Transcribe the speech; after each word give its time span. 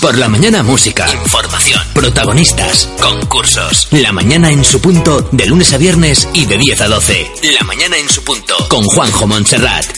Por 0.00 0.16
la 0.16 0.28
mañana 0.28 0.62
música, 0.62 1.06
información, 1.12 1.82
protagonistas, 1.92 2.88
concursos. 3.00 3.88
La 3.90 4.12
mañana 4.12 4.50
en 4.50 4.64
su 4.64 4.80
punto 4.80 5.28
de 5.32 5.46
lunes 5.46 5.72
a 5.72 5.76
viernes 5.76 6.28
y 6.32 6.46
de 6.46 6.56
10 6.56 6.80
a 6.82 6.88
12. 6.88 7.30
La 7.58 7.64
mañana 7.66 7.96
en 7.96 8.08
su 8.08 8.22
punto 8.22 8.54
con 8.68 8.84
Juanjo 8.84 9.26
Montserrat. 9.26 9.97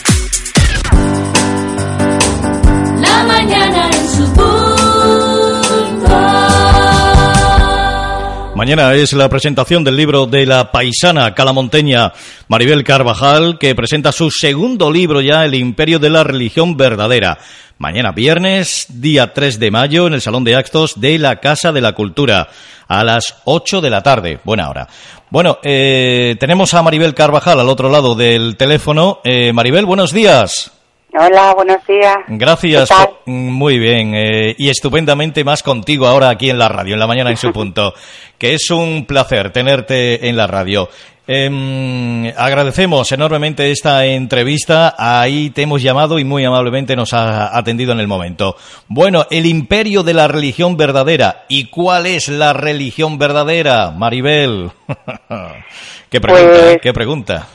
Mañana 8.61 8.93
es 8.93 9.15
la 9.15 9.31
presentación 9.31 9.85
del 9.85 9.97
libro 9.97 10.27
de 10.27 10.45
la 10.45 10.71
paisana 10.71 11.35
calamonteña 11.35 12.13
Maribel 12.47 12.85
Carvajal, 12.85 13.57
que 13.59 13.75
presenta 13.75 14.13
su 14.13 14.31
segundo 14.31 14.93
libro 14.93 15.23
ya, 15.23 15.47
El 15.47 15.55
Imperio 15.55 15.99
de 15.99 16.11
la 16.11 16.25
Religión 16.25 16.77
Verdadera. 16.77 17.39
Mañana 17.79 18.13
viernes, 18.13 18.85
día 18.91 19.33
3 19.33 19.61
de 19.61 19.71
mayo, 19.71 20.07
en 20.07 20.13
el 20.13 20.21
Salón 20.21 20.45
de 20.45 20.57
Actos 20.57 21.01
de 21.01 21.19
la 21.19 21.37
Casa 21.37 21.73
de 21.73 21.81
la 21.81 21.95
Cultura, 21.95 22.51
a 22.87 23.03
las 23.03 23.37
8 23.47 23.81
de 23.81 23.89
la 23.89 24.03
tarde. 24.03 24.41
Buena 24.45 24.69
hora. 24.69 24.89
Bueno, 25.31 25.59
eh, 25.63 26.37
tenemos 26.39 26.75
a 26.75 26.83
Maribel 26.83 27.15
Carvajal 27.15 27.61
al 27.61 27.69
otro 27.71 27.89
lado 27.89 28.15
del 28.15 28.59
teléfono. 28.59 29.21
Eh, 29.25 29.55
Maribel, 29.55 29.87
buenos 29.87 30.13
días. 30.13 30.71
Hola, 31.13 31.55
buenos 31.55 31.85
días. 31.89 32.17
Gracias. 32.29 32.89
¿Qué 32.89 32.95
tal? 32.95 33.07
por- 33.09 33.33
Muy 33.35 33.79
bien. 33.79 34.15
eh, 34.15 34.55
y 34.57 34.69
estupendamente 34.71 35.43
más 35.45 35.63
contigo 35.63 36.07
ahora 36.07 36.29
aquí 36.29 36.51
en 36.51 36.59
la 36.59 36.69
radio, 36.69 36.95
en 36.95 37.01
la 37.01 37.07
mañana 37.07 37.31
en 37.31 37.37
su 37.37 37.53
punto. 37.53 37.95
Que 38.39 38.55
es 38.55 38.71
un 38.71 39.05
placer 39.07 39.51
tenerte 39.53 40.29
en 40.29 40.37
la 40.37 40.47
radio. 40.47 40.89
Em, 41.27 42.27
agradecemos 42.37 43.11
enormemente 43.13 43.71
esta 43.71 44.05
entrevista. 44.07 44.95
Ahí 44.99 45.51
te 45.51 45.63
hemos 45.63 45.83
llamado 45.83 46.19
y 46.19 46.25
muy 46.25 46.45
amablemente 46.45 46.97
nos 46.97 47.13
ha 47.13 47.57
atendido 47.57 47.93
en 47.93 48.01
el 48.01 48.09
momento. 48.09 48.57
Bueno, 48.89 49.27
el 49.31 49.47
imperio 49.47 50.03
de 50.03 50.15
la 50.15 50.27
religión 50.29 50.77
verdadera. 50.77 51.45
¿Y 51.49 51.67
cuál 51.67 52.07
es 52.07 52.29
la 52.29 52.53
religión 52.53 53.19
verdadera, 53.19 53.91
Maribel? 53.91 54.71
¿Qué 56.11 56.21
pregunta? 56.21 56.59
Pues- 56.63 56.79
¿Qué 56.83 56.93
pregunta? 56.93 57.47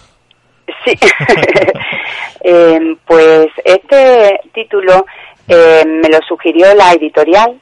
Sí. 0.86 0.94
Eh, 2.48 2.96
pues 3.08 3.48
este 3.64 4.40
título 4.54 5.08
eh, 5.48 5.84
me 5.84 6.10
lo 6.10 6.20
sugirió 6.28 6.76
la 6.76 6.94
editorial 6.94 7.60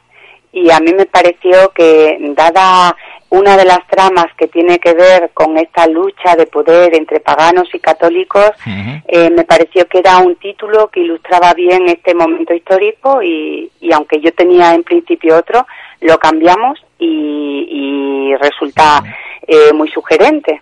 y 0.52 0.70
a 0.70 0.82
mí 0.82 0.92
me 0.94 1.06
pareció 1.06 1.72
que 1.74 2.18
dada 2.36 2.94
una 3.30 3.56
de 3.56 3.64
las 3.64 3.80
tramas 3.88 4.28
que 4.38 4.48
tiene 4.50 4.80
que 4.80 4.94
ver 4.94 5.32
con 5.34 5.58
esta 5.58 5.88
lucha 5.88 6.36
de 6.36 6.48
poder 6.48 6.94
entre 6.96 7.22
paganos 7.22 7.68
y 7.74 7.80
católicos, 7.80 8.52
eh, 9.08 9.30
me 9.30 9.46
pareció 9.46 9.88
que 9.88 10.00
era 10.00 10.18
un 10.18 10.36
título 10.36 10.90
que 10.90 11.00
ilustraba 11.00 11.54
bien 11.54 11.88
este 11.88 12.14
momento 12.14 12.54
histórico 12.54 13.24
y, 13.24 13.72
y 13.80 13.94
aunque 13.94 14.20
yo 14.20 14.34
tenía 14.34 14.76
en 14.76 14.84
principio 14.84 15.38
otro, 15.38 15.66
lo 16.02 16.20
cambiamos 16.20 16.78
y, 17.00 17.68
y 17.70 18.36
resulta 18.36 19.02
eh, 19.48 19.74
muy 19.74 19.90
sugerente. 19.90 20.62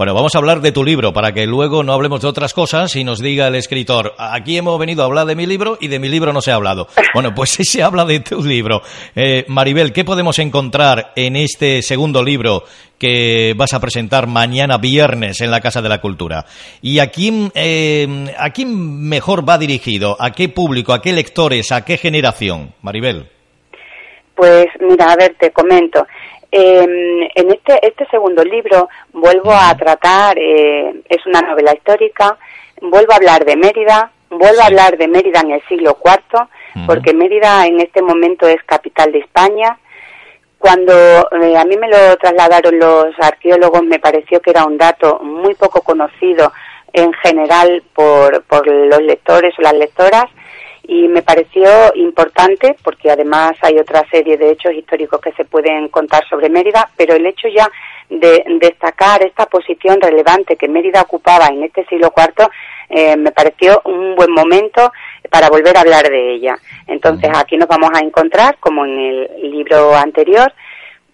Bueno, 0.00 0.14
vamos 0.14 0.34
a 0.34 0.38
hablar 0.38 0.62
de 0.62 0.72
tu 0.72 0.82
libro 0.82 1.12
para 1.12 1.32
que 1.32 1.46
luego 1.46 1.82
no 1.82 1.92
hablemos 1.92 2.22
de 2.22 2.28
otras 2.28 2.54
cosas 2.54 2.96
y 2.96 3.04
nos 3.04 3.20
diga 3.20 3.48
el 3.48 3.54
escritor, 3.54 4.14
aquí 4.16 4.56
hemos 4.56 4.78
venido 4.78 5.02
a 5.02 5.04
hablar 5.04 5.26
de 5.26 5.36
mi 5.36 5.44
libro 5.44 5.76
y 5.78 5.88
de 5.88 5.98
mi 5.98 6.08
libro 6.08 6.32
no 6.32 6.40
se 6.40 6.52
ha 6.52 6.54
hablado. 6.54 6.88
Bueno, 7.12 7.34
pues 7.34 7.50
sí 7.50 7.64
se 7.64 7.82
habla 7.82 8.06
de 8.06 8.20
tu 8.20 8.42
libro. 8.42 8.80
Eh, 9.14 9.44
Maribel, 9.48 9.92
¿qué 9.92 10.02
podemos 10.02 10.38
encontrar 10.38 11.12
en 11.16 11.36
este 11.36 11.82
segundo 11.82 12.22
libro 12.22 12.64
que 12.98 13.52
vas 13.58 13.74
a 13.74 13.80
presentar 13.80 14.26
mañana 14.26 14.78
viernes 14.78 15.42
en 15.42 15.50
la 15.50 15.60
Casa 15.60 15.82
de 15.82 15.90
la 15.90 16.00
Cultura? 16.00 16.46
¿Y 16.80 17.00
a 17.00 17.08
quién, 17.08 17.52
eh, 17.54 18.32
a 18.38 18.48
quién 18.50 19.06
mejor 19.06 19.46
va 19.46 19.58
dirigido? 19.58 20.16
¿A 20.18 20.30
qué 20.30 20.48
público? 20.48 20.94
¿A 20.94 21.02
qué 21.02 21.12
lectores? 21.12 21.72
¿A 21.72 21.84
qué 21.84 21.98
generación? 21.98 22.72
Maribel. 22.80 23.28
Pues 24.34 24.68
mira, 24.80 25.12
a 25.12 25.16
ver, 25.16 25.36
te 25.38 25.50
comento. 25.50 26.06
Eh, 26.52 27.28
en 27.34 27.50
este, 27.50 27.86
este 27.86 28.06
segundo 28.10 28.42
libro 28.42 28.88
vuelvo 29.12 29.52
a 29.52 29.74
tratar, 29.76 30.36
eh, 30.36 31.02
es 31.08 31.24
una 31.26 31.40
novela 31.42 31.72
histórica, 31.72 32.36
vuelvo 32.82 33.12
a 33.12 33.16
hablar 33.16 33.44
de 33.44 33.56
Mérida, 33.56 34.10
vuelvo 34.30 34.60
a 34.60 34.66
hablar 34.66 34.98
de 34.98 35.06
Mérida 35.06 35.40
en 35.40 35.52
el 35.52 35.62
siglo 35.68 35.98
IV, 36.04 36.48
porque 36.86 37.14
Mérida 37.14 37.66
en 37.66 37.80
este 37.80 38.02
momento 38.02 38.48
es 38.48 38.62
capital 38.64 39.12
de 39.12 39.20
España. 39.20 39.78
Cuando 40.58 40.92
eh, 40.92 41.56
a 41.56 41.64
mí 41.64 41.76
me 41.76 41.88
lo 41.88 42.16
trasladaron 42.16 42.78
los 42.78 43.14
arqueólogos 43.20 43.82
me 43.84 43.98
pareció 43.98 44.40
que 44.40 44.50
era 44.50 44.64
un 44.64 44.76
dato 44.76 45.20
muy 45.22 45.54
poco 45.54 45.80
conocido 45.80 46.52
en 46.92 47.12
general 47.14 47.82
por, 47.94 48.42
por 48.42 48.66
los 48.66 49.00
lectores 49.02 49.54
o 49.58 49.62
las 49.62 49.74
lectoras 49.74 50.26
y 50.90 51.06
me 51.06 51.22
pareció 51.22 51.70
importante 51.94 52.74
porque 52.82 53.12
además 53.12 53.52
hay 53.62 53.78
otra 53.78 54.04
serie 54.10 54.36
de 54.36 54.50
hechos 54.50 54.74
históricos 54.74 55.20
que 55.20 55.30
se 55.34 55.44
pueden 55.44 55.86
contar 55.86 56.28
sobre 56.28 56.50
Mérida, 56.50 56.90
pero 56.96 57.14
el 57.14 57.24
hecho 57.26 57.46
ya 57.46 57.70
de 58.08 58.42
destacar 58.58 59.22
esta 59.22 59.46
posición 59.46 60.00
relevante 60.00 60.56
que 60.56 60.66
Mérida 60.66 61.02
ocupaba 61.02 61.46
en 61.46 61.62
este 61.62 61.84
siglo 61.84 62.12
IV 62.16 62.48
eh, 62.88 63.16
me 63.16 63.30
pareció 63.30 63.80
un 63.84 64.16
buen 64.16 64.32
momento 64.32 64.92
para 65.30 65.48
volver 65.48 65.76
a 65.76 65.82
hablar 65.82 66.10
de 66.10 66.32
ella. 66.32 66.58
Entonces 66.88 67.30
aquí 67.36 67.56
nos 67.56 67.68
vamos 67.68 67.90
a 67.94 68.04
encontrar, 68.04 68.56
como 68.58 68.84
en 68.84 68.98
el 68.98 69.28
libro 69.48 69.94
anterior, 69.94 70.52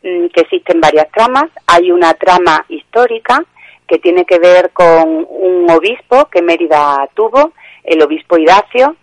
mm, 0.02 0.28
que 0.28 0.40
existen 0.40 0.80
varias 0.80 1.10
tramas. 1.12 1.50
Hay 1.66 1.90
una 1.90 2.14
trama 2.14 2.64
histórica 2.70 3.44
que 3.86 3.98
tiene 3.98 4.24
que 4.24 4.38
ver 4.38 4.70
con 4.70 5.26
un 5.28 5.70
obispo 5.70 6.30
que 6.30 6.40
Mérida 6.40 7.06
tuvo, 7.12 7.52
el 7.84 8.02
obispo 8.02 8.38
Idacio, 8.38 8.96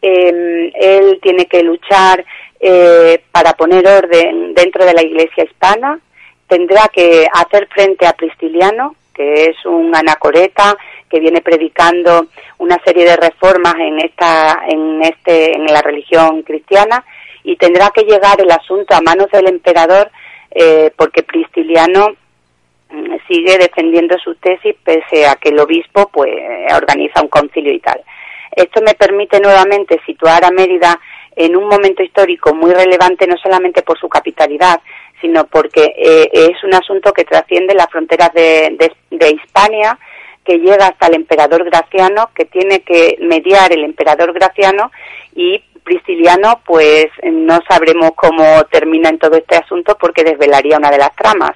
eh, 0.00 0.72
él 0.74 1.18
tiene 1.22 1.46
que 1.46 1.62
luchar 1.62 2.24
eh, 2.60 3.22
para 3.30 3.52
poner 3.54 3.86
orden 3.86 4.54
dentro 4.54 4.84
de 4.84 4.94
la 4.94 5.02
iglesia 5.02 5.44
hispana, 5.44 5.98
tendrá 6.46 6.88
que 6.92 7.26
hacer 7.32 7.68
frente 7.68 8.06
a 8.06 8.12
Pristiliano, 8.12 8.94
que 9.14 9.46
es 9.46 9.64
un 9.64 9.94
anacoreta 9.94 10.76
que 11.08 11.20
viene 11.20 11.40
predicando 11.40 12.26
una 12.58 12.78
serie 12.84 13.04
de 13.04 13.16
reformas 13.16 13.74
en 13.78 13.98
esta 14.00 14.60
en 14.68 15.02
este 15.02 15.56
en 15.56 15.66
la 15.66 15.82
religión 15.82 16.42
cristiana 16.42 17.04
y 17.42 17.56
tendrá 17.56 17.90
que 17.90 18.02
llegar 18.02 18.40
el 18.40 18.50
asunto 18.50 18.94
a 18.94 19.00
manos 19.00 19.28
del 19.32 19.48
emperador 19.48 20.10
eh, 20.50 20.92
porque 20.96 21.22
Pristiliano 21.22 22.14
mm, 22.90 23.14
sigue 23.26 23.58
defendiendo 23.58 24.16
su 24.18 24.34
tesis 24.36 24.74
pese 24.84 25.26
a 25.26 25.36
que 25.36 25.48
el 25.48 25.58
obispo 25.58 26.08
pues 26.12 26.30
organiza 26.74 27.22
un 27.22 27.28
concilio 27.28 27.72
y 27.72 27.80
tal. 27.80 28.00
Esto 28.58 28.82
me 28.82 28.94
permite 28.94 29.38
nuevamente 29.40 30.00
situar 30.04 30.44
a 30.44 30.50
Mérida 30.50 30.98
en 31.36 31.56
un 31.56 31.68
momento 31.68 32.02
histórico 32.02 32.52
muy 32.52 32.74
relevante 32.74 33.26
no 33.28 33.36
solamente 33.36 33.82
por 33.82 33.98
su 33.98 34.08
capitalidad, 34.08 34.80
sino 35.20 35.46
porque 35.46 35.94
eh, 35.96 36.28
es 36.32 36.64
un 36.64 36.74
asunto 36.74 37.12
que 37.12 37.24
trasciende 37.24 37.74
las 37.74 37.88
fronteras 37.88 38.32
de, 38.34 38.76
de, 38.76 38.92
de 39.16 39.30
Hispania, 39.30 39.96
que 40.44 40.58
llega 40.58 40.88
hasta 40.88 41.06
el 41.06 41.14
emperador 41.14 41.64
Graciano, 41.64 42.30
que 42.34 42.46
tiene 42.46 42.80
que 42.80 43.16
mediar 43.20 43.72
el 43.72 43.84
emperador 43.84 44.32
Graciano 44.32 44.90
y 45.36 45.62
Prisciliano, 45.84 46.60
pues 46.66 47.06
no 47.22 47.60
sabremos 47.68 48.10
cómo 48.16 48.64
termina 48.64 49.08
en 49.08 49.18
todo 49.18 49.36
este 49.36 49.56
asunto 49.56 49.96
porque 49.98 50.24
desvelaría 50.24 50.76
una 50.78 50.90
de 50.90 50.98
las 50.98 51.14
tramas. 51.14 51.52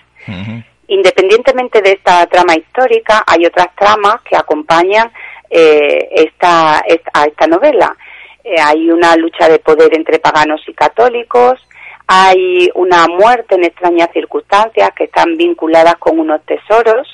Independientemente 0.87 1.83
de 1.83 1.93
esta 1.93 2.25
trama 2.27 2.55
histórica, 2.55 3.25
hay 3.27 3.45
otras 3.45 3.75
tramas 3.75 4.21
que 4.23 4.37
acompañan 4.37 5.11
eh, 5.55 6.09
esta, 6.13 6.79
a 6.79 7.25
esta 7.27 7.47
novela. 7.47 7.95
Eh, 8.43 8.57
hay 8.59 8.91
una 8.91 9.15
lucha 9.17 9.49
de 9.51 9.59
poder 9.59 9.95
entre 9.95 10.19
paganos 10.19 10.63
y 10.67 10.73
católicos, 10.73 11.61
hay 12.07 12.71
una 12.75 13.07
muerte 13.07 13.55
en 13.55 13.65
extrañas 13.65 14.09
circunstancias 14.15 14.91
que 14.97 15.05
están 15.05 15.37
vinculadas 15.37 15.97
con 15.97 16.19
unos 16.19 16.43
tesoros. 16.47 17.07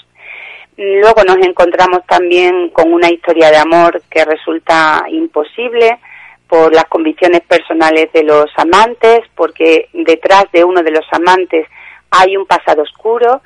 Luego 0.76 1.24
nos 1.24 1.38
encontramos 1.38 2.06
también 2.06 2.70
con 2.70 2.92
una 2.92 3.10
historia 3.10 3.50
de 3.50 3.56
amor 3.56 4.02
que 4.08 4.24
resulta 4.24 5.04
imposible 5.10 5.98
por 6.46 6.72
las 6.72 6.84
convicciones 6.84 7.40
personales 7.40 8.12
de 8.12 8.22
los 8.22 8.46
amantes, 8.56 9.20
porque 9.34 9.88
detrás 9.92 10.44
de 10.52 10.62
uno 10.62 10.82
de 10.82 10.92
los 10.92 11.06
amantes 11.10 11.66
hay 12.10 12.36
un 12.36 12.46
pasado 12.46 12.82
oscuro 12.82 13.42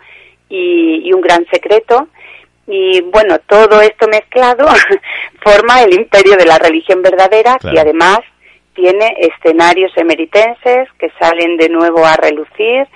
y, 0.51 1.09
y 1.09 1.13
un 1.15 1.23
gran 1.23 1.47
secreto. 1.51 2.09
Y 2.75 3.03
bueno, 3.03 3.39
todo 3.41 3.83
esto 3.83 4.09
mezclado 4.09 4.67
forma 5.45 5.83
el 5.83 5.93
imperio 5.93 6.37
de 6.37 6.47
la 6.47 6.57
religión 6.57 7.03
verdadera 7.03 7.59
Claro. 7.59 7.77
y 7.77 7.79
además 7.79 8.21
tiene 8.75 9.15
escenarios 9.19 9.93
emeritenses 9.97 10.89
que 10.99 11.11
salen 11.21 11.59
de 11.59 11.69
nuevo 11.69 12.07
a 12.07 12.17
relucir. 12.17 12.87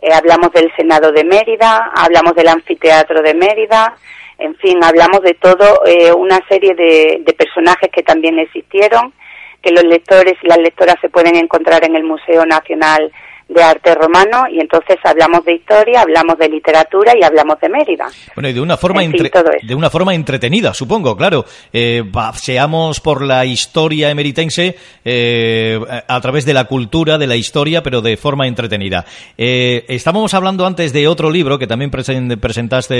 Eh, 0.00 0.14
hablamos 0.14 0.50
del 0.52 0.72
Senado 0.76 1.12
de 1.12 1.24
Mérida, 1.24 1.90
hablamos 1.94 2.34
del 2.36 2.48
anfiteatro 2.48 3.20
de 3.20 3.34
Mérida, 3.34 3.94
en 4.38 4.54
fin, 4.56 4.82
hablamos 4.82 5.20
de 5.20 5.34
todo 5.34 5.84
eh, 5.84 6.10
una 6.10 6.40
serie 6.48 6.74
de, 6.74 7.18
de 7.20 7.32
personajes 7.34 7.90
que 7.92 8.02
también 8.02 8.38
existieron, 8.38 9.12
que 9.60 9.72
los 9.72 9.84
lectores 9.84 10.36
y 10.42 10.46
las 10.46 10.58
lectoras 10.58 10.96
se 11.02 11.10
pueden 11.10 11.36
encontrar 11.36 11.84
en 11.84 11.96
el 11.96 12.04
Museo 12.04 12.46
Nacional 12.46 13.12
de 13.48 13.62
Arte 13.62 13.94
Romano 13.94 14.44
y 14.52 14.60
entonces 14.60 14.96
hablamos 15.02 15.42
de 15.44 15.54
historia, 15.54 16.02
hablamos 16.02 16.36
de 16.38 16.48
literatura 16.50 17.14
y 17.18 17.24
hablamos 17.24 17.58
de 17.60 17.68
Mérida. 17.70 18.06
Bueno, 18.34 18.50
y 18.50 18.52
de 18.52 18.60
una 18.60 18.76
forma, 18.76 19.02
En 19.02 19.10
entre- 19.14 19.30
de 19.62 19.74
una 19.74 19.88
forma 19.88 20.14
entretenida, 20.14 20.74
supongo, 20.74 21.16
claro. 21.16 21.46
Eh, 21.72 22.02
paseamos 22.12 23.00
por 23.00 23.22
la 23.22 23.46
historia 23.46 24.10
emeritense 24.10 24.76
eh, 25.04 25.80
a 26.06 26.20
través 26.20 26.44
de 26.44 26.52
la 26.54 26.64
cultura, 26.64 27.16
de 27.16 27.26
la 27.26 27.36
historia, 27.36 27.82
pero 27.82 28.02
de 28.02 28.16
forma 28.18 28.46
entretenida. 28.46 29.06
Eh, 29.38 29.84
estábamos 29.88 30.34
hablando 30.34 30.66
antes 30.66 30.92
de 30.92 31.08
otro 31.08 31.30
libro 31.30 31.58
que 31.58 31.66
también 31.66 31.90
presen- 31.90 32.38
presentaste 32.38 32.96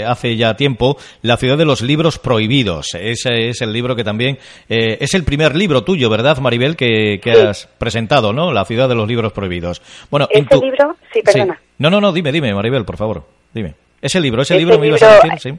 eh, 0.00 0.04
hace 0.04 0.36
ya 0.36 0.56
tiempo, 0.56 0.96
La 1.22 1.36
ciudad 1.36 1.58
de 1.58 1.66
los 1.66 1.82
libros 1.82 2.18
prohibidos. 2.18 2.94
Ese 2.94 3.50
es 3.50 3.60
el 3.60 3.72
libro 3.72 3.94
que 3.96 4.04
también 4.04 4.38
es 4.68 5.14
el 5.14 5.24
primer 5.24 5.54
libro 5.56 5.84
tuyo, 5.84 6.08
¿verdad, 6.08 6.38
Maribel, 6.38 6.76
que, 6.76 7.20
que 7.22 7.34
Sí. 7.34 7.40
has 7.42 7.66
presentado, 7.78 8.32
¿no? 8.32 8.52
La 8.52 8.64
ciudad 8.64 8.88
de 8.88 8.94
los 8.94 9.06
libros 9.06 9.32
prohibidos. 9.32 9.82
Bueno, 10.10 10.26
en 10.30 10.44
Ese 10.44 10.54
tu- 10.54 10.62
libro, 10.62 10.96
sí, 11.12 11.22
perdona. 11.22 11.60
No, 11.78 11.90
no, 11.90 12.00
no, 12.00 12.12
dime, 12.12 12.32
dime, 12.32 12.52
Maribel, 12.54 12.84
por 12.84 12.96
favor. 12.96 13.24
Dime. 13.52 13.74
Ese 14.02 14.20
libro, 14.20 14.42
ese 14.42 14.54
Ese 14.54 14.60
libro 14.64 14.78
me 14.78 14.86
ibas 14.88 15.02
a 15.02 15.14
libro, 15.22 15.34
decir, 15.34 15.52
sí. 15.52 15.58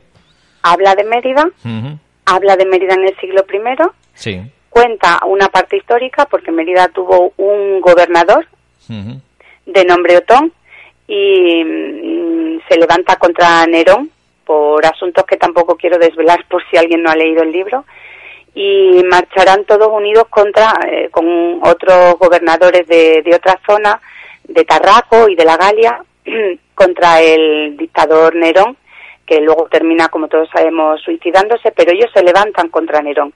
Habla 0.63 0.95
de 0.95 1.03
Mérida, 1.03 1.49
habla 2.25 2.55
de 2.55 2.65
Mérida 2.65 2.93
en 2.93 3.07
el 3.07 3.17
siglo 3.19 3.43
I, 3.51 3.89
Sí. 4.13 4.41
cuenta 4.69 5.19
una 5.25 5.47
parte 5.49 5.77
histórica 5.77 6.25
porque 6.25 6.51
Mérida 6.51 6.87
tuvo 6.89 7.33
un 7.37 7.81
gobernador 7.81 8.47
de 8.87 9.85
nombre 9.85 10.17
Otón 10.17 10.51
y 11.07 11.63
mm, 11.63 12.59
se 12.67 12.77
levanta 12.77 13.15
contra 13.17 13.65
Nerón 13.65 14.09
por 14.45 14.85
asuntos 14.85 15.25
que 15.25 15.37
tampoco 15.37 15.75
quiero 15.75 15.97
desvelar 15.97 16.45
por 16.47 16.61
si 16.69 16.77
alguien 16.77 17.03
no 17.03 17.09
ha 17.11 17.15
leído 17.15 17.41
el 17.43 17.51
libro 17.51 17.85
y 18.53 19.01
marcharán 19.09 19.63
todos 19.65 19.87
unidos 19.89 20.25
contra 20.29 20.73
eh, 20.89 21.09
con 21.09 21.25
otros 21.63 22.15
gobernadores 22.19 22.85
de, 22.87 23.21
de 23.23 23.35
otra 23.35 23.59
zona 23.65 23.99
de 24.47 24.65
Tarraco 24.65 25.29
y 25.29 25.35
de 25.35 25.45
la 25.45 25.57
Galia 25.57 26.03
contra 26.75 27.21
el 27.21 27.77
dictador 27.77 28.35
Nerón 28.35 28.77
que 29.25 29.39
luego 29.39 29.67
termina 29.69 30.09
como 30.09 30.27
todos 30.27 30.49
sabemos 30.49 31.01
suicidándose 31.01 31.71
pero 31.71 31.91
ellos 31.91 32.09
se 32.13 32.23
levantan 32.23 32.69
contra 32.69 33.01
Nerón. 33.01 33.33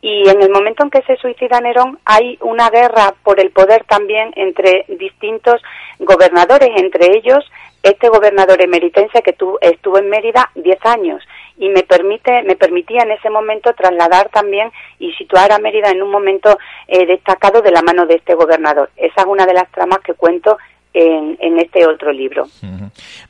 Y 0.00 0.28
en 0.28 0.40
el 0.42 0.50
momento 0.50 0.84
en 0.84 0.90
que 0.90 1.02
se 1.02 1.16
suicida 1.16 1.60
Nerón 1.60 1.98
hay 2.04 2.38
una 2.40 2.70
guerra 2.70 3.14
por 3.24 3.40
el 3.40 3.50
poder 3.50 3.84
también 3.84 4.32
entre 4.36 4.84
distintos 4.88 5.60
gobernadores, 5.98 6.70
entre 6.76 7.16
ellos 7.16 7.44
este 7.82 8.08
gobernador 8.08 8.60
emeritense 8.62 9.22
que 9.22 9.32
tu- 9.32 9.58
estuvo 9.60 9.98
en 9.98 10.08
Mérida 10.10 10.50
10 10.54 10.84
años 10.86 11.22
y 11.58 11.68
me 11.68 11.82
permite 11.82 12.42
me 12.44 12.56
permitía 12.56 13.02
en 13.02 13.10
ese 13.10 13.30
momento 13.30 13.74
trasladar 13.74 14.28
también 14.30 14.70
y 14.98 15.12
situar 15.12 15.52
a 15.52 15.58
Mérida 15.58 15.90
en 15.90 16.02
un 16.02 16.10
momento 16.10 16.56
eh, 16.86 17.06
destacado 17.06 17.62
de 17.62 17.72
la 17.72 17.82
mano 17.82 18.06
de 18.06 18.14
este 18.14 18.34
gobernador. 18.34 18.90
Esa 18.96 19.22
es 19.22 19.26
una 19.26 19.44
de 19.46 19.54
las 19.54 19.70
tramas 19.70 19.98
que 19.98 20.14
cuento 20.14 20.56
en, 20.94 21.36
en 21.40 21.58
este 21.58 21.86
otro 21.86 22.12
libro. 22.12 22.44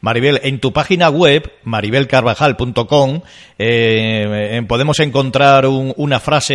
Maribel, 0.01 0.41
en 0.43 0.61
tu 0.61 0.73
página 0.73 1.11
web, 1.11 1.51
maribelcarvajal.com, 1.65 3.21
eh, 3.59 4.63
podemos 4.69 5.01
encontrar 5.01 5.67
un- 5.67 5.93
una 5.97 6.21
frase 6.21 6.55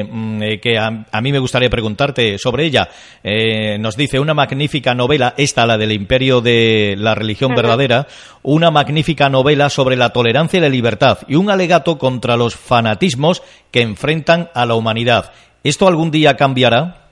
eh, 0.00 0.04
mm, 0.04 0.42
eh, 0.42 0.60
que 0.60 0.78
a, 0.78 1.06
a 1.10 1.20
mí 1.20 1.32
me 1.32 1.38
gustaría 1.38 1.68
preguntarte 1.70 2.38
sobre 2.38 2.64
ella. 2.64 2.88
Eh, 3.22 3.78
nos 3.78 3.96
dice 3.96 4.18
una 4.20 4.34
magnífica 4.34 4.94
novela, 4.94 5.34
esta, 5.36 5.66
la 5.66 5.76
del 5.78 5.92
imperio 5.92 6.40
de 6.40 6.94
la 6.98 7.14
religión 7.14 7.54
verdadera, 7.54 8.06
una 8.42 8.70
magnífica 8.70 9.28
novela 9.28 9.68
sobre 9.70 9.96
la 9.96 10.10
tolerancia 10.10 10.58
y 10.58 10.60
la 10.62 10.68
libertad 10.68 11.18
y 11.28 11.34
un 11.36 11.50
alegato 11.50 11.98
contra 11.98 12.36
los 12.36 12.56
fanatismos 12.56 13.42
que 13.70 13.82
enfrentan 13.82 14.48
a 14.54 14.66
la 14.66 14.74
humanidad. 14.74 15.32
¿Esto 15.64 15.88
algún 15.88 16.10
día 16.10 16.36
cambiará? 16.36 17.07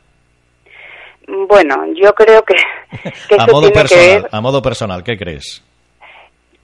Bueno, 1.26 1.87
yo 1.94 2.14
creo 2.14 2.43
que, 2.43 2.55
que 3.28 3.34
a 3.38 3.44
eso 3.44 3.52
modo 3.52 3.70
tiene 3.70 3.88
que 3.88 3.96
ver 3.96 4.23
personal, 4.23 4.28
a 4.31 4.40
modo 4.40 4.62
personal, 4.62 5.05
¿qué 5.05 5.19
crees? 5.19 5.62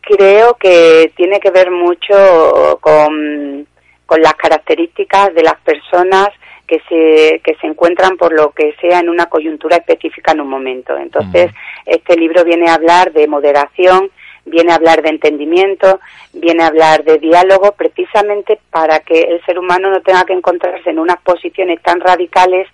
creo 0.02 0.54
que 0.54 1.12
tiene 1.16 1.40
que 1.40 1.50
ver 1.50 1.70
mucho 1.70 2.78
con, 2.80 3.66
con 4.04 4.20
las 4.20 4.34
características 4.34 5.34
de 5.34 5.42
las 5.42 5.58
personas 5.60 6.28
que 6.66 6.80
se, 6.88 7.40
que 7.44 7.54
se 7.60 7.66
encuentran 7.66 8.16
por 8.16 8.32
lo 8.32 8.50
que 8.50 8.74
sea 8.80 9.00
en 9.00 9.08
una 9.08 9.26
coyuntura 9.26 9.76
específica 9.76 10.32
en 10.32 10.40
un 10.40 10.48
momento. 10.48 10.96
Entonces, 10.96 11.50
este 11.86 12.16
libro 12.16 12.44
viene 12.44 12.68
a 12.68 12.74
hablar 12.74 13.12
de 13.12 13.26
moderación, 13.26 14.10
viene 14.44 14.72
a 14.72 14.76
hablar 14.76 15.02
de 15.02 15.10
entendimiento, 15.10 16.00
viene 16.32 16.62
a 16.62 16.68
hablar 16.68 17.04
de 17.04 17.18
diálogo, 17.18 17.72
precisamente 17.72 18.58
para 18.70 19.00
que 19.00 19.20
el 19.20 19.44
ser 19.44 19.58
humano 19.58 19.90
no 19.90 20.00
tenga 20.00 20.24
que 20.24 20.32
encontrarse 20.32 20.90
en 20.90 20.98
unas 20.98 21.20
posiciones 21.22 21.80
tan 21.82 22.00
radicales 22.00 22.68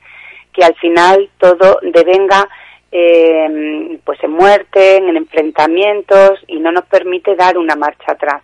que 0.58 0.64
al 0.64 0.74
final 0.74 1.30
todo 1.38 1.78
devenga 1.82 2.48
eh, 2.90 4.00
pues 4.04 4.18
en 4.24 4.32
muerte, 4.32 4.96
en 4.96 5.16
enfrentamientos 5.16 6.40
y 6.48 6.58
no 6.58 6.72
nos 6.72 6.84
permite 6.86 7.36
dar 7.36 7.56
una 7.56 7.76
marcha 7.76 8.12
atrás. 8.12 8.42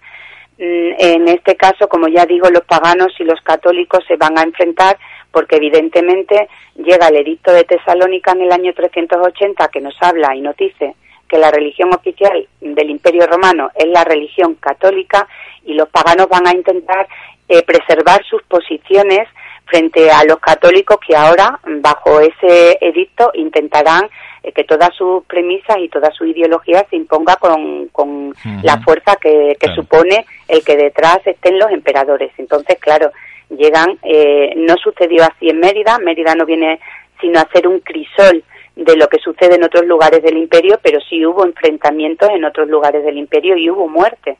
Mm, 0.59 0.93
En 0.97 1.29
este 1.29 1.57
caso, 1.57 1.89
como 1.89 2.07
ya 2.07 2.25
digo, 2.25 2.49
los 2.51 2.63
paganos 2.65 3.13
y 3.19 3.25
los 3.25 3.41
católicos 3.41 4.05
se 4.07 4.17
van 4.17 4.39
a 4.39 4.43
enfrentar 4.43 4.97
porque 5.33 5.57
evidentemente 5.57 6.49
llega 6.77 7.09
el 7.09 7.17
edicto 7.17 7.53
de 7.53 7.65
Tesalónica 7.65 8.31
en 8.31 8.43
el 8.43 8.53
año 8.53 8.73
380 8.73 9.67
que 9.69 9.81
nos 9.81 9.97
habla 10.01 10.37
y 10.37 10.41
nos 10.41 10.57
dice 10.57 10.95
que 11.29 11.39
la 11.39 11.51
religión 11.51 11.93
oficial 11.93 12.47
del 12.61 12.91
Imperio 12.91 13.27
Romano 13.27 13.71
es 13.75 13.89
la 13.89 14.05
religión 14.05 14.55
católica 14.55 15.27
y 15.65 15.75
los 15.75 15.89
paganos 15.89 16.29
van 16.29 16.47
a 16.47 16.55
intentar 16.55 17.09
eh, 17.49 17.63
preservar 17.63 18.23
sus 18.25 18.43
posiciones 18.45 19.27
frente 19.67 20.11
a 20.11 20.25
los 20.25 20.39
católicos 20.39 20.99
que 21.07 21.17
ahora, 21.17 21.59
bajo 21.81 22.21
ese 22.21 22.77
edicto, 22.81 23.31
intentarán 23.35 24.09
eh, 24.43 24.53
que 24.53 24.65
todas 24.65 24.95
sus 24.95 25.25
premisas 25.25 25.79
y 25.79 25.89
toda 25.89 26.11
su 26.13 26.27
ideología 26.27 26.85
se 26.91 26.97
imponga 26.97 27.37
con, 27.37 27.89
con 27.89 28.35
la 28.63 28.81
fuerza 28.83 29.17
que, 29.17 29.57
que 29.59 29.67
Claro. 29.67 29.83
supone 29.83 30.27
el 30.49 30.63
que 30.65 30.77
detrás 30.77 31.19
estén 31.27 31.59
los 31.59 31.71
emperadores. 31.71 32.31
Entonces, 32.39 32.79
claro, 32.79 33.11
llegan, 33.49 33.99
eh, 34.03 34.53
no 34.57 34.77
sucedió 34.77 35.25
así 35.25 35.49
en 35.49 35.61
Mérida, 35.61 35.99
Mérida 35.99 36.35
no 36.35 36.45
viene 36.47 36.79
sino 37.21 37.39
a 37.39 37.43
hacer 37.43 37.67
un 37.69 37.81
crisol 37.81 38.43
de 38.77 38.97
lo 38.97 39.09
que 39.09 39.19
sucede 39.19 39.55
en 39.55 39.65
otros 39.65 39.87
lugares 39.87 40.23
del 40.23 40.37
imperio, 40.37 40.79
pero 40.83 41.01
sí 41.01 41.25
hubo 41.25 41.45
enfrentamientos 41.45 42.29
en 42.31 42.45
otros 42.45 42.69
lugares 42.69 43.05
del 43.05 43.19
imperio 43.19 43.57
y 43.57 43.71
hubo 43.71 43.89
muerte. 43.89 44.37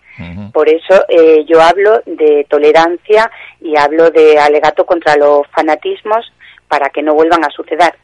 Por 0.53 0.69
eso 0.69 1.05
eh, 1.09 1.45
yo 1.47 1.61
hablo 1.61 2.03
de 2.07 2.47
tolerancia 2.49 3.31
y 3.61 3.77
hablo 3.77 4.11
de 4.11 4.39
alegato 4.39 4.85
contra 4.87 5.17
los 5.17 5.47
fanatismos 5.49 6.33
para 6.69 6.91
que 6.91 7.03
no 7.03 7.15
vuelvan 7.15 7.45
a 7.45 7.51
suceder. 7.51 7.95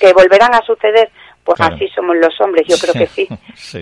¿Que 0.00 0.12
volverán 0.12 0.54
a 0.54 0.62
suceder? 0.62 1.10
Pues 1.46 1.56
Claro. 1.56 1.76
así 1.76 1.86
somos 1.94 2.16
los 2.16 2.34
hombres, 2.40 2.66
yo 2.68 2.76
creo 2.76 2.92
que 2.92 3.06
sí. 3.06 3.28
Sí. 3.54 3.80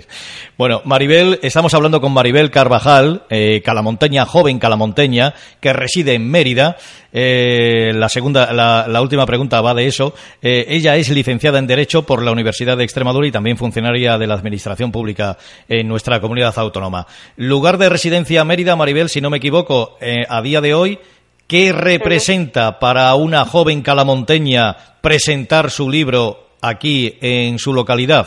Bueno, 0.59 0.83
Maribel, 0.85 1.41
estamos 1.43 1.73
hablando 1.73 2.01
con 2.01 2.13
Maribel 2.13 2.51
Carvajal, 2.51 3.23
eh, 3.31 3.63
calamonteña, 3.65 4.27
joven 4.27 4.59
calamonteña, 4.59 5.35
que 5.61 5.73
reside 5.73 6.13
en 6.13 6.31
Mérida. 6.31 6.77
Eh, 7.11 7.93
la 7.95 8.09
segunda, 8.11 8.53
la, 8.53 8.87
la 8.87 9.01
última 9.01 9.25
pregunta 9.25 9.61
va 9.63 9.73
de 9.73 9.87
eso. 9.87 10.15
Eh, 10.43 10.67
ella 10.69 10.95
es 10.97 11.09
licenciada 11.09 11.59
en 11.59 11.67
Derecho 11.67 12.05
por 12.05 12.23
la 12.23 12.33
Universidad 12.33 12.77
de 12.77 12.85
Extremadura 12.85 13.27
y 13.27 13.33
también 13.33 13.57
funcionaria 13.57 14.19
de 14.19 14.27
la 14.27 14.35
Administración 14.35 14.93
Pública 14.93 15.39
en 15.69 15.89
nuestra 15.89 16.21
comunidad 16.21 16.53
autónoma. 16.59 17.07
Lugar 17.37 17.79
de 17.79 17.89
residencia 17.89 18.45
Mérida, 18.45 18.77
Maribel, 18.77 19.09
si 19.09 19.21
no 19.23 19.31
me 19.31 19.39
equivoco, 19.39 19.97
eh, 20.03 20.27
a 20.29 20.43
día 20.43 20.61
de 20.61 20.75
hoy, 20.75 20.99
¿qué 21.47 21.73
representa 21.73 22.79
para 22.79 23.15
una 23.15 23.45
joven 23.47 23.81
calamonteña 23.83 24.77
presentar 25.01 25.71
su 25.71 25.91
libro 25.91 26.44
aquí 26.69 27.19
en 27.21 27.59
su 27.59 27.73
localidad? 27.73 28.27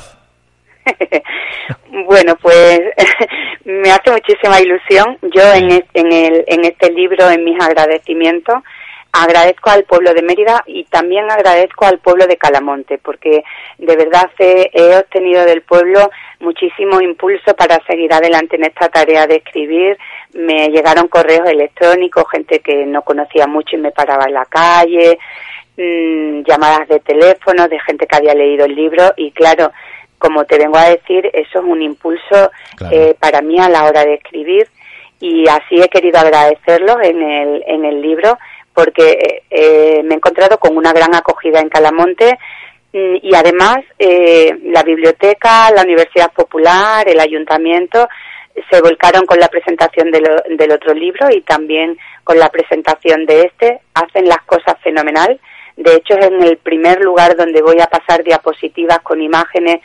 bueno, 2.07 2.35
pues 2.41 2.79
me 3.65 3.91
hace 3.91 4.11
muchísima 4.11 4.59
ilusión. 4.61 5.17
Yo 5.33 5.43
en, 5.53 5.83
en, 5.93 6.11
el, 6.11 6.43
en 6.47 6.65
este 6.65 6.91
libro, 6.91 7.29
en 7.29 7.43
mis 7.43 7.61
agradecimientos, 7.61 8.55
agradezco 9.11 9.69
al 9.69 9.83
pueblo 9.83 10.13
de 10.13 10.21
Mérida 10.21 10.63
y 10.67 10.83
también 10.85 11.29
agradezco 11.31 11.85
al 11.85 11.99
pueblo 11.99 12.27
de 12.27 12.37
Calamonte, 12.37 12.99
porque 12.99 13.43
de 13.77 13.95
verdad 13.95 14.29
he, 14.37 14.69
he 14.73 14.95
obtenido 14.97 15.43
del 15.45 15.61
pueblo 15.61 16.09
muchísimo 16.39 17.01
impulso 17.01 17.55
para 17.55 17.79
seguir 17.87 18.13
adelante 18.13 18.57
en 18.57 18.65
esta 18.65 18.89
tarea 18.89 19.25
de 19.25 19.37
escribir. 19.37 19.97
Me 20.33 20.69
llegaron 20.69 21.07
correos 21.07 21.49
electrónicos, 21.49 22.25
gente 22.31 22.59
que 22.59 22.85
no 22.85 23.01
conocía 23.01 23.47
mucho 23.47 23.75
y 23.75 23.79
me 23.79 23.91
paraba 23.91 24.25
en 24.27 24.33
la 24.33 24.45
calle, 24.45 25.17
mm, 25.77 26.41
llamadas 26.43 26.87
de 26.87 26.99
teléfono 26.99 27.67
de 27.67 27.79
gente 27.81 28.07
que 28.07 28.15
había 28.15 28.33
leído 28.33 28.65
el 28.65 28.75
libro 28.75 29.13
y 29.15 29.31
claro, 29.31 29.71
como 30.17 30.45
te 30.45 30.57
vengo 30.57 30.77
a 30.77 30.89
decir, 30.89 31.29
eso 31.33 31.59
es 31.59 31.65
un 31.65 31.81
impulso 31.81 32.51
Claro. 32.75 32.95
eh, 32.95 33.15
para 33.19 33.41
mí 33.41 33.59
a 33.59 33.69
la 33.69 33.85
hora 33.85 34.03
de 34.03 34.15
escribir 34.15 34.67
y 35.19 35.47
así 35.47 35.81
he 35.81 35.89
querido 35.89 36.19
agradecerlos 36.19 36.97
en 37.03 37.21
el, 37.21 37.63
en 37.67 37.85
el 37.85 38.01
libro 38.01 38.37
porque 38.73 39.43
eh, 39.49 40.01
me 40.03 40.13
he 40.13 40.17
encontrado 40.17 40.59
con 40.59 40.77
una 40.77 40.93
gran 40.93 41.13
acogida 41.15 41.59
en 41.59 41.69
Calamonte 41.69 42.37
mm, 42.93 43.15
y 43.23 43.33
además 43.35 43.77
eh, 43.97 44.55
la 44.65 44.83
biblioteca, 44.83 45.71
la 45.71 45.81
Universidad 45.83 46.31
Popular, 46.33 47.07
el 47.09 47.19
ayuntamiento 47.19 48.07
se 48.71 48.81
volcaron 48.81 49.25
con 49.27 49.39
la 49.39 49.49
presentación 49.49 50.09
del 50.11 50.71
otro 50.71 50.93
libro 50.95 51.27
y 51.29 51.41
también 51.41 51.95
con 52.23 52.39
la 52.39 52.49
presentación 52.49 53.25
de 53.27 53.41
este. 53.43 53.81
Hacen 53.93 54.27
las 54.27 54.41
cosas 54.47 54.75
fenomenal. 54.81 55.39
De 55.77 55.93
hecho, 55.93 56.15
es 56.15 56.25
en 56.25 56.41
el 56.43 56.57
primer 56.57 57.01
lugar 57.01 57.37
donde 57.37 57.61
voy 57.61 57.79
a 57.79 57.87
pasar 57.87 58.23
diapositivas 58.23 58.99
con 58.99 59.21
imágenes 59.21 59.79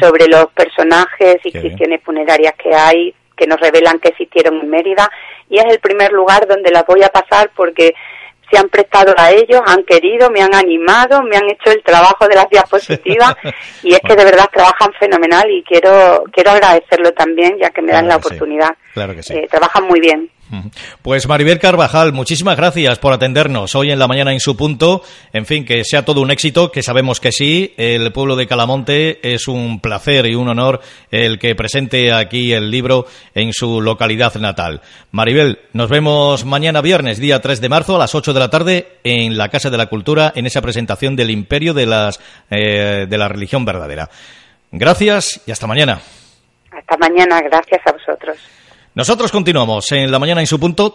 sobre 0.00 0.26
los 0.26 0.46
personajes, 0.46 1.36
y 1.44 1.48
inscripciones 1.48 2.02
funerarias 2.02 2.54
que 2.54 2.74
hay, 2.74 3.14
que 3.36 3.46
nos 3.46 3.60
revelan 3.60 4.00
que 4.00 4.08
existieron 4.08 4.60
en 4.60 4.68
Mérida. 4.68 5.08
Y 5.48 5.58
es 5.58 5.64
el 5.66 5.78
primer 5.78 6.12
lugar 6.12 6.48
donde 6.48 6.70
las 6.72 6.84
voy 6.84 7.02
a 7.04 7.08
pasar 7.08 7.50
porque 7.54 7.94
se 8.50 8.58
han 8.58 8.68
prestado 8.68 9.14
a 9.16 9.30
ellos, 9.30 9.60
han 9.66 9.84
querido, 9.84 10.30
me 10.30 10.40
han 10.40 10.54
animado, 10.54 11.22
me 11.22 11.36
han 11.36 11.48
hecho 11.48 11.70
el 11.70 11.82
trabajo 11.82 12.28
de 12.28 12.36
las 12.36 12.48
diapositivas 12.48 13.34
y 13.82 13.92
es 13.92 14.00
que 14.00 14.14
de 14.14 14.24
verdad 14.24 14.48
trabajan 14.52 14.92
fenomenal 14.98 15.50
y 15.50 15.62
quiero 15.64 16.24
quiero 16.32 16.52
agradecerlo 16.52 17.12
también 17.12 17.58
ya 17.58 17.70
que 17.70 17.82
me 17.82 17.92
dan 17.92 18.08
la 18.08 18.16
oportunidad. 18.16 18.76
Claro 18.94 19.14
que 19.14 19.22
sí. 19.22 19.34
Eh, 19.34 19.48
trabajan 19.50 19.84
muy 19.84 20.00
bien. 20.00 20.30
Pues 21.02 21.26
Maribel 21.26 21.58
Carvajal, 21.58 22.12
muchísimas 22.12 22.56
gracias 22.56 22.98
por 22.98 23.12
atendernos 23.12 23.74
hoy 23.74 23.90
en 23.90 23.98
la 23.98 24.06
mañana 24.06 24.32
en 24.32 24.40
su 24.40 24.56
punto. 24.56 25.02
En 25.32 25.44
fin, 25.44 25.64
que 25.64 25.84
sea 25.84 26.04
todo 26.04 26.20
un 26.20 26.30
éxito, 26.30 26.70
que 26.70 26.82
sabemos 26.82 27.20
que 27.20 27.32
sí. 27.32 27.74
El 27.76 28.12
pueblo 28.12 28.36
de 28.36 28.46
Calamonte 28.46 29.18
es 29.22 29.48
un 29.48 29.80
placer 29.80 30.26
y 30.26 30.34
un 30.34 30.48
honor 30.48 30.80
el 31.10 31.38
que 31.38 31.54
presente 31.54 32.12
aquí 32.12 32.52
el 32.52 32.70
libro 32.70 33.06
en 33.34 33.52
su 33.52 33.80
localidad 33.80 34.34
natal. 34.36 34.82
Maribel, 35.10 35.58
nos 35.72 35.90
vemos 35.90 36.44
mañana 36.44 36.80
viernes, 36.80 37.18
día 37.18 37.40
3 37.40 37.60
de 37.60 37.68
marzo, 37.68 37.96
a 37.96 37.98
las 37.98 38.14
8 38.14 38.32
de 38.32 38.40
la 38.40 38.50
tarde, 38.50 38.98
en 39.04 39.36
la 39.36 39.48
Casa 39.48 39.70
de 39.70 39.78
la 39.78 39.86
Cultura, 39.86 40.32
en 40.34 40.46
esa 40.46 40.62
presentación 40.62 41.16
del 41.16 41.30
Imperio 41.30 41.74
de, 41.74 41.86
las, 41.86 42.20
eh, 42.50 43.06
de 43.08 43.18
la 43.18 43.28
Religión 43.28 43.64
Verdadera. 43.64 44.08
Gracias 44.70 45.42
y 45.46 45.50
hasta 45.50 45.66
mañana. 45.66 46.00
Hasta 46.70 46.96
mañana, 46.98 47.40
gracias 47.40 47.80
a 47.86 47.92
vosotros. 47.92 48.36
Nosotros 48.96 49.30
continuamos 49.30 49.92
en 49.92 50.10
la 50.10 50.18
mañana 50.18 50.40
en 50.40 50.46
su 50.46 50.58
punto. 50.58 50.90